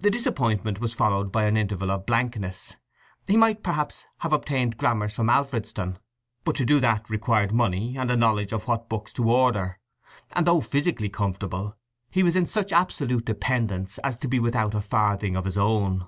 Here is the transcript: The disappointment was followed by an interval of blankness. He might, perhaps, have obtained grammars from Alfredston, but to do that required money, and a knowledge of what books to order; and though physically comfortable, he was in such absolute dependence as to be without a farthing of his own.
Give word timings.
The 0.00 0.10
disappointment 0.10 0.78
was 0.78 0.92
followed 0.92 1.32
by 1.32 1.44
an 1.44 1.56
interval 1.56 1.90
of 1.90 2.04
blankness. 2.04 2.76
He 3.26 3.38
might, 3.38 3.62
perhaps, 3.62 4.04
have 4.18 4.34
obtained 4.34 4.76
grammars 4.76 5.16
from 5.16 5.30
Alfredston, 5.30 5.98
but 6.44 6.54
to 6.56 6.66
do 6.66 6.80
that 6.80 7.08
required 7.08 7.50
money, 7.54 7.96
and 7.96 8.10
a 8.10 8.16
knowledge 8.18 8.52
of 8.52 8.68
what 8.68 8.90
books 8.90 9.10
to 9.14 9.30
order; 9.32 9.78
and 10.32 10.46
though 10.46 10.60
physically 10.60 11.08
comfortable, 11.08 11.78
he 12.10 12.22
was 12.22 12.36
in 12.36 12.44
such 12.44 12.72
absolute 12.74 13.24
dependence 13.24 13.96
as 14.04 14.18
to 14.18 14.28
be 14.28 14.38
without 14.38 14.74
a 14.74 14.82
farthing 14.82 15.34
of 15.34 15.46
his 15.46 15.56
own. 15.56 16.06